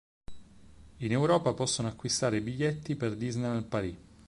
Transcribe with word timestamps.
In 0.97 1.11
Europa 1.11 1.53
possono 1.53 1.87
acquistare 1.87 2.37
i 2.37 2.41
biglietti 2.41 2.95
per 2.95 3.15
Disneyland 3.15 3.65
Paris. 3.65 3.95